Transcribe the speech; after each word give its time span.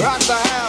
Rock 0.00 0.18
the 0.20 0.32
house. 0.32 0.59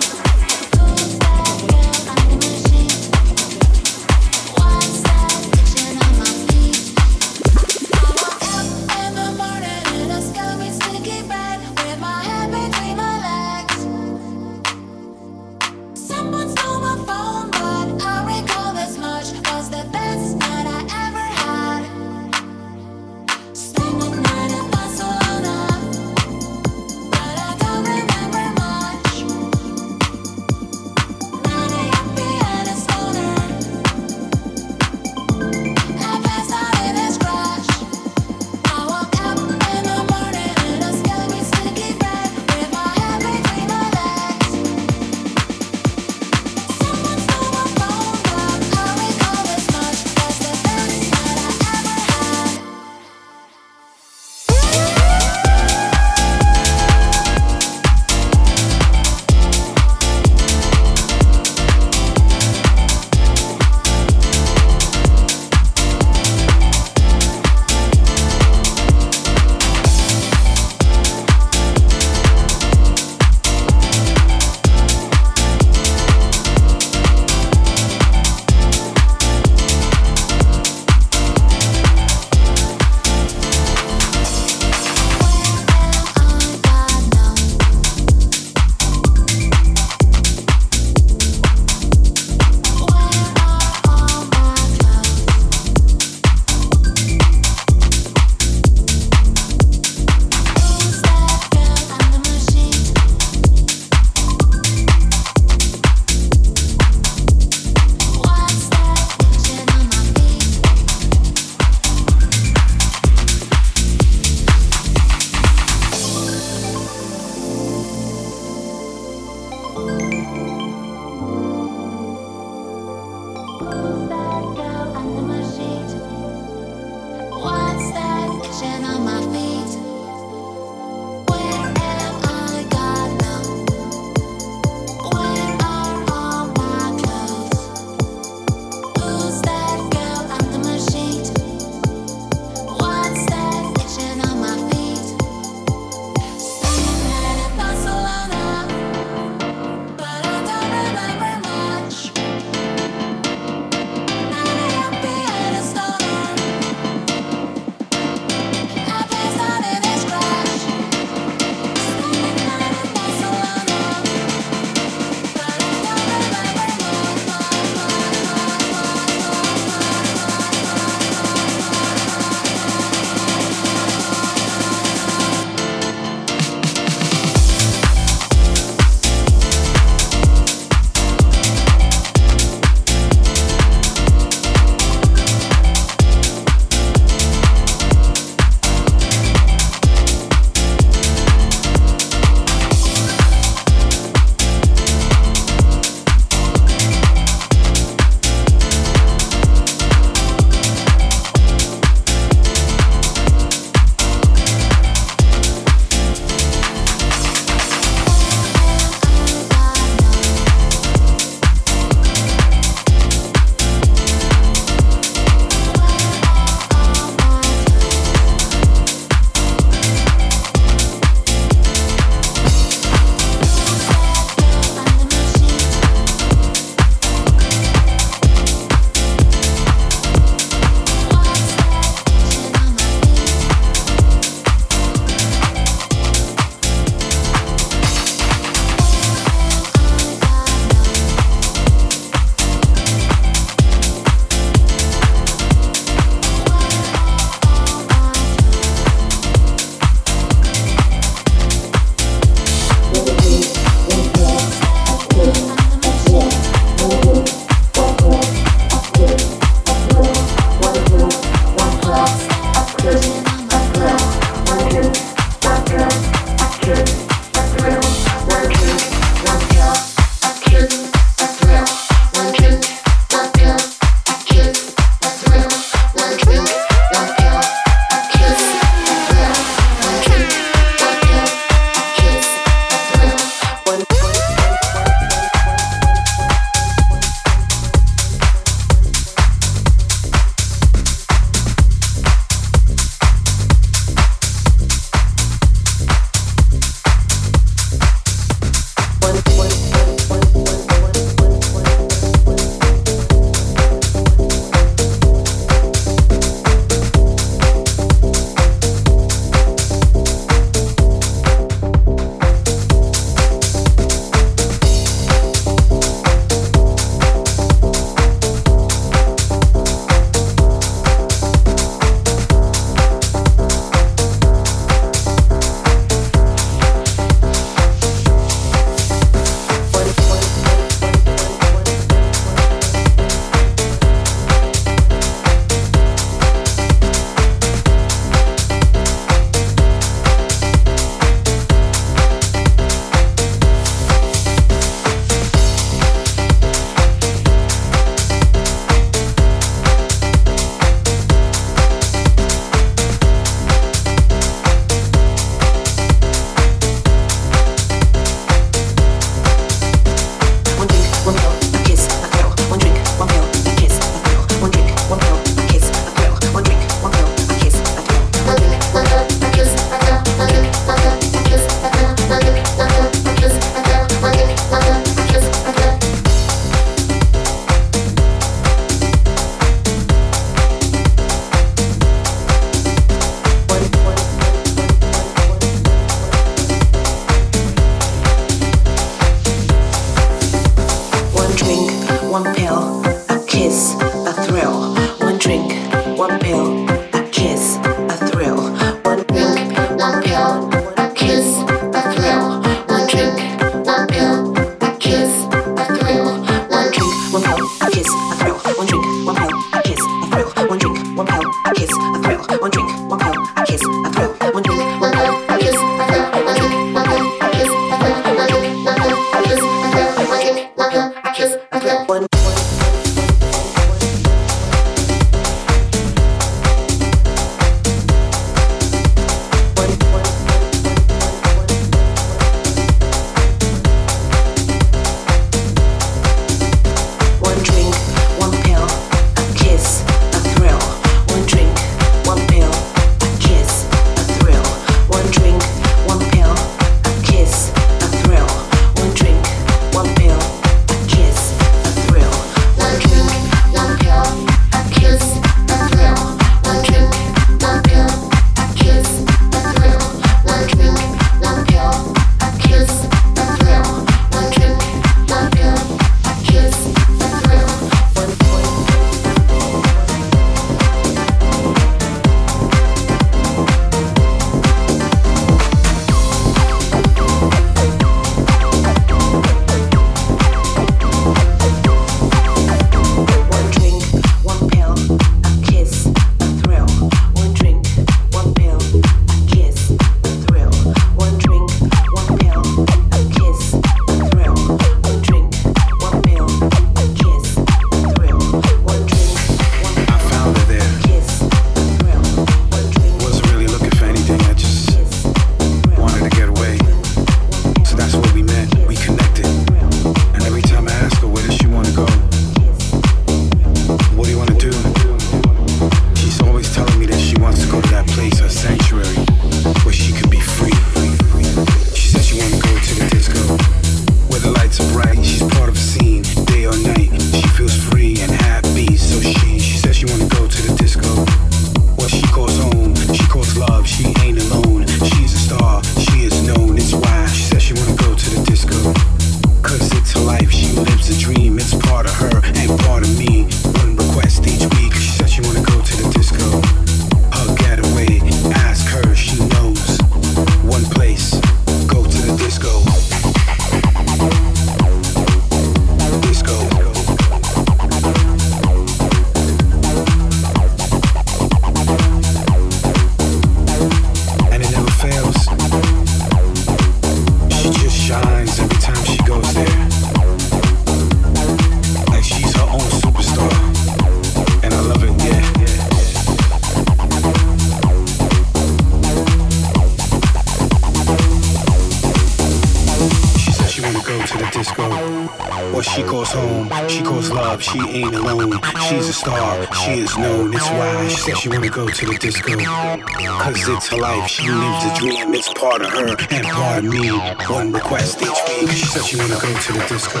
Said 591.06 591.18
she 591.18 591.28
wanna 591.28 591.48
go 591.48 591.68
to 591.68 591.86
the 591.86 591.94
disco. 591.98 592.36
Cause 592.36 593.48
it's 593.48 593.68
her 593.68 593.76
life, 593.76 594.10
she 594.10 594.28
lives 594.28 594.64
a 594.64 594.74
dream. 594.80 595.14
It's 595.14 595.32
part 595.34 595.62
of 595.62 595.70
her 595.70 595.96
and 596.10 596.26
part 596.26 596.64
of 596.64 596.64
me. 596.64 596.90
One 597.32 597.52
request 597.52 598.02
each 598.02 598.08
week. 598.08 598.50
She 598.50 598.66
said 598.66 598.84
she 598.84 598.96
wanna 598.96 599.14
go 599.14 599.32
to 599.32 599.52
the 599.52 599.64
disco. 599.68 600.00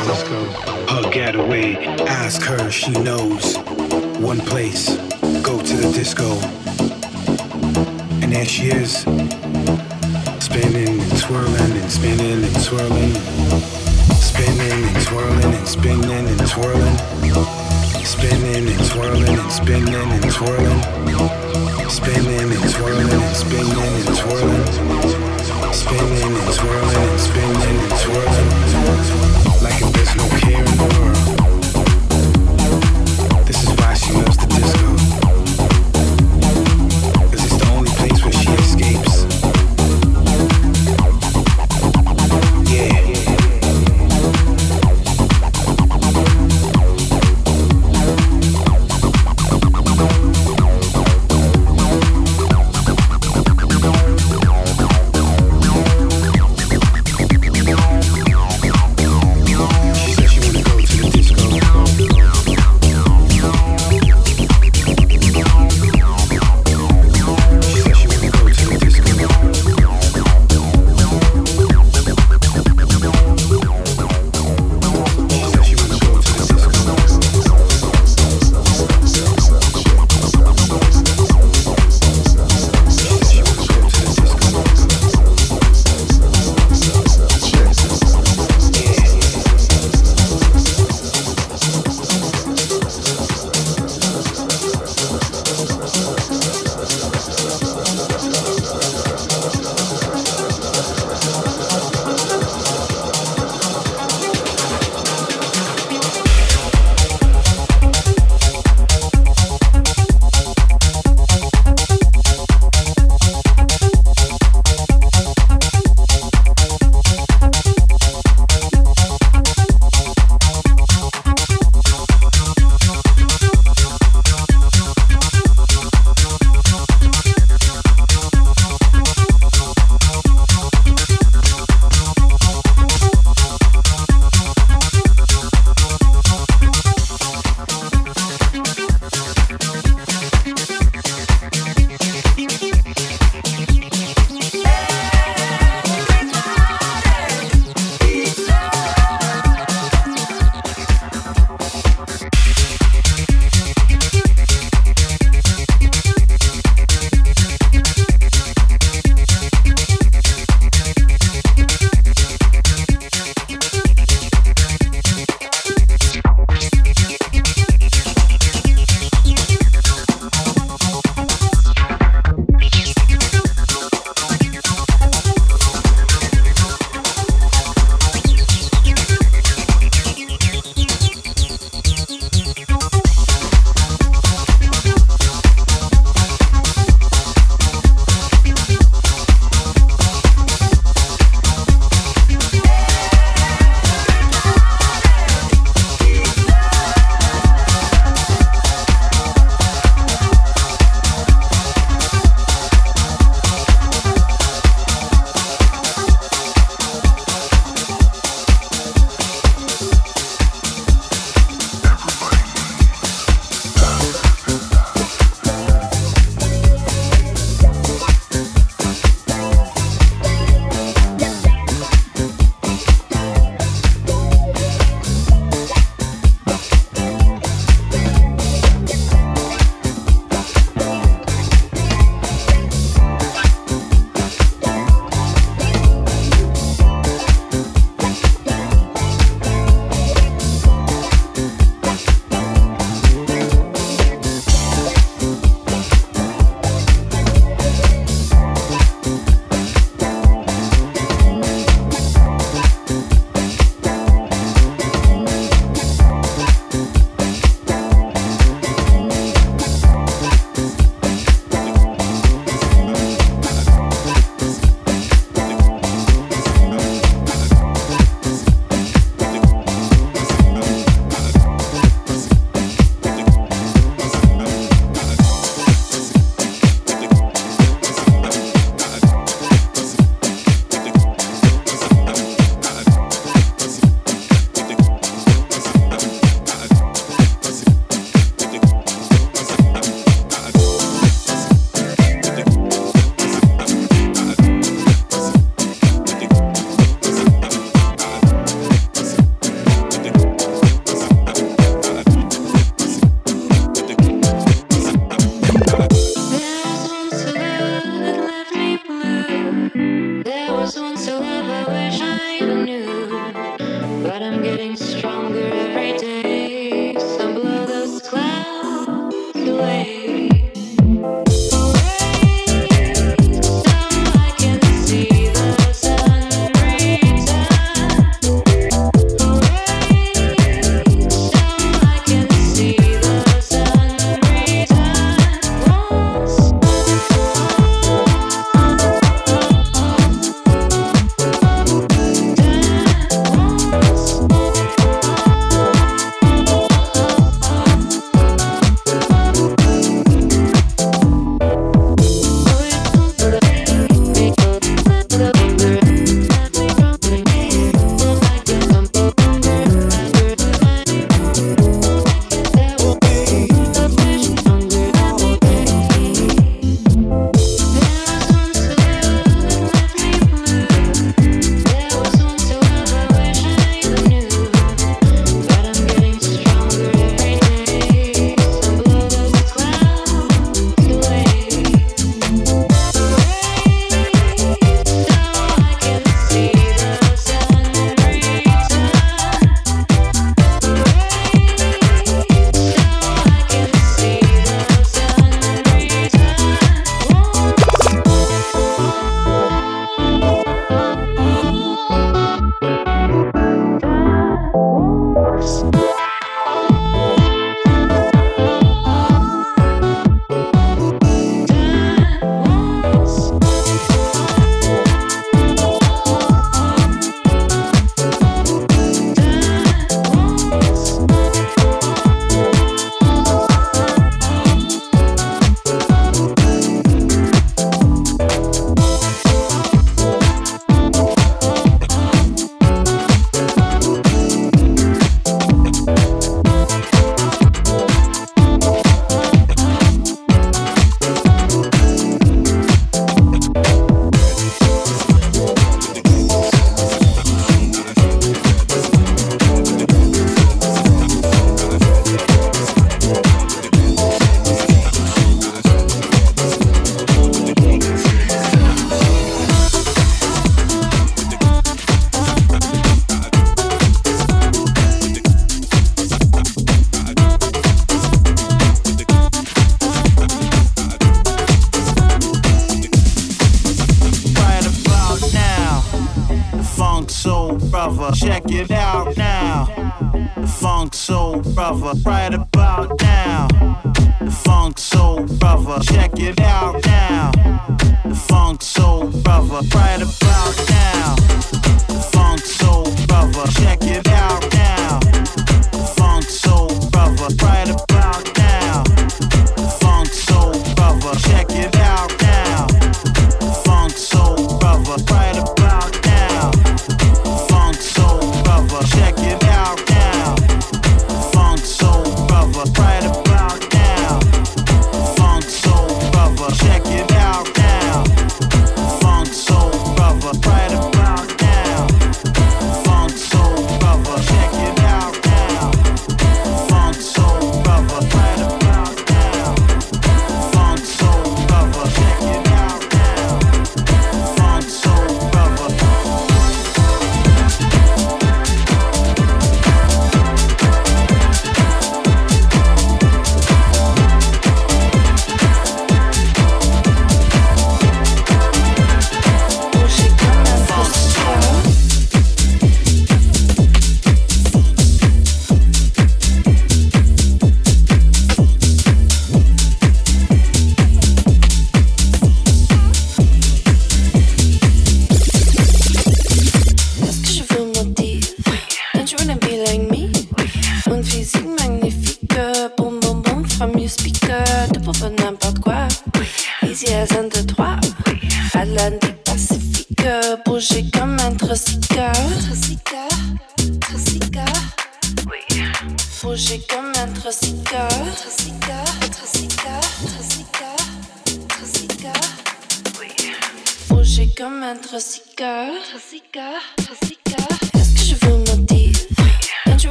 Her 0.92 1.08
getaway, 1.10 1.76
ask 2.06 2.42
her, 2.42 2.70
she 2.72 2.90
knows. 2.90 3.56
One 4.18 4.40
place, 4.40 4.96
go 5.42 5.60
to 5.60 5.76
the 5.76 5.92
disco. 5.92 6.28
And 8.20 8.32
there 8.32 8.44
she 8.44 8.66
is, 8.66 9.02
spinning 10.40 11.00
and 11.00 11.18
twirling 11.20 11.72
and 11.82 11.90
spinning 11.90 12.42
and 12.42 12.64
twirling, 12.64 13.14
spinning 14.18 14.88
and 14.88 15.06
twirling 15.06 15.54
and 15.54 15.68
spinning 15.68 16.26
and 16.26 16.48
twirling, 16.48 17.65
spinning 18.06 18.68
and 18.68 18.88
twirling 18.88 19.36
and 19.36 19.52
spinning 19.52 19.94
and 19.94 20.30
twirling, 20.30 20.80
spinning 21.90 22.52
and 22.52 22.70
twirling 22.70 23.10
and 23.10 23.36
spinning 23.36 23.66
and 23.66 24.16
twirling, 24.16 24.66
spinning 25.72 26.32
and 26.38 26.54
twirling 26.54 26.96
and 26.96 27.20
spinning 27.20 27.78
and 27.80 28.00
twirling, 28.00 28.48
like 29.60 29.82
if 29.82 29.92
there's 29.92 30.14
no 30.14 30.28
care 30.38 30.60
in 30.60 30.76
the 30.76 31.00
world. 31.00 31.35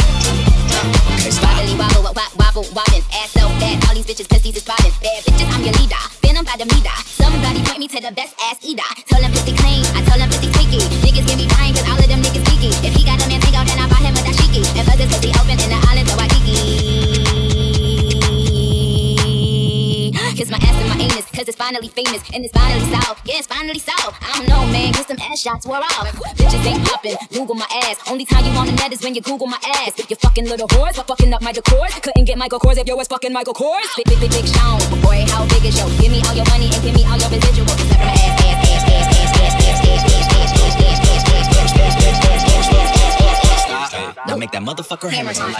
come. 0.70 0.88
Okay, 1.14 1.30
stop. 1.30 1.56
Wobble, 1.76 2.02
wobble, 2.02 2.22
wobble, 2.38 2.66
wobbling. 2.74 3.02
Ass 3.12 3.30
so 3.32 3.48
bad, 3.58 3.84
all 3.88 3.94
these 3.94 4.06
bitches 4.06 4.28
pussies 4.28 4.56
is 4.56 4.62
popping. 4.62 4.92
Bad 5.02 5.24
bitches, 5.24 5.52
I'm 5.52 5.62
your 5.62 5.74
leader. 5.74 6.02
Venom 6.22 6.44
by 6.44 6.56
the 6.58 6.66
meter. 6.66 6.94
Somebody 7.04 7.62
point 7.64 7.78
me 7.78 7.88
to 7.88 8.00
the 8.00 8.12
best 8.12 8.34
ass 8.40 8.58
eater. 8.62 8.95
Finally 21.76 21.92
famous 21.92 22.22
and 22.32 22.44
it's 22.44 22.56
finally 22.56 22.84
solved. 22.88 23.20
Yeah, 23.26 23.38
it's 23.38 23.46
finally 23.46 23.78
solved. 23.78 24.16
I 24.22 24.38
don't 24.38 24.48
know, 24.48 24.64
man, 24.72 24.94
cause 24.94 25.06
some 25.06 25.18
ass 25.20 25.40
shots 25.40 25.66
wore 25.66 25.76
off. 25.76 26.08
Bitches 26.36 26.64
ain't 26.64 26.82
popping, 26.88 27.16
Google 27.32 27.54
my 27.54 27.66
ass. 27.84 27.98
Only 28.08 28.24
time 28.24 28.44
you 28.44 28.52
on 28.52 28.66
the 28.66 28.72
net 28.72 28.92
is 28.92 29.02
when 29.02 29.14
you 29.14 29.20
Google 29.20 29.46
my 29.46 29.58
ass. 29.84 29.92
You 30.08 30.16
fucking 30.16 30.46
little 30.46 30.68
whores 30.68 30.94
for 30.94 31.02
fucking 31.02 31.32
up 31.34 31.42
my 31.42 31.52
decor. 31.52 31.86
Couldn't 32.00 32.24
get 32.24 32.38
Michael 32.38 32.60
Kors 32.60 32.78
if 32.78 32.86
you 32.88 32.96
was 32.96 33.08
fucking 33.08 33.32
Michael 33.32 33.52
Kors. 33.52 33.84
Big, 33.96 34.06
big, 34.06 34.20
big, 34.20 34.30
big 34.30 34.46
Sean. 34.46 34.80
Boy, 35.02 35.24
how 35.28 35.44
big 35.48 35.64
is 35.64 35.76
yo? 35.76 35.86
Give 36.00 36.10
me 36.10 36.22
all 36.26 36.34
your 36.34 36.46
money 36.48 36.70
and 36.72 36.82
give 36.82 36.94
me 36.94 37.04
all 37.04 37.18
your 37.18 37.28
residual. 37.28 37.66
Now 44.26 44.36
make 44.36 44.50
that 44.52 44.62
motherfucker 44.62 45.10
hammer 45.10 45.34
time. 45.34 45.54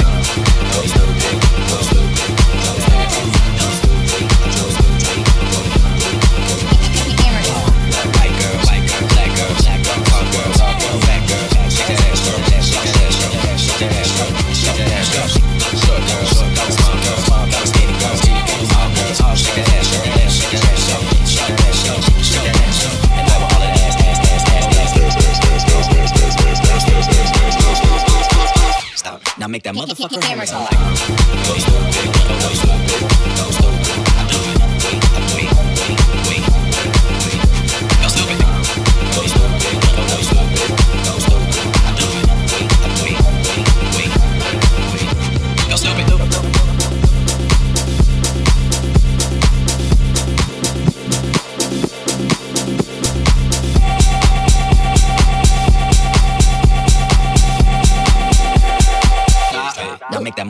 Make 29.57 29.63
that 29.63 29.75
motherfucker 29.75 30.23
hammer 30.23 30.45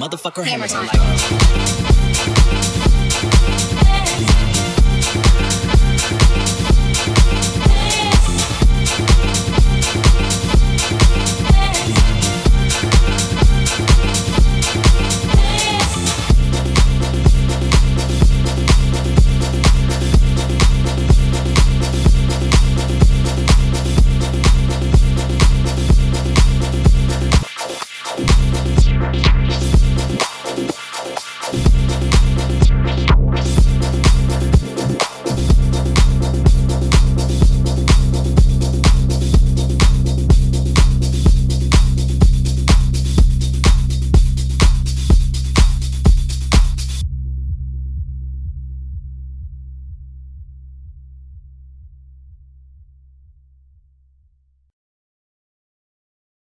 motherfucker 0.07 0.45
hammer 0.45 0.69
time 0.69 0.87
like. 0.87 1.96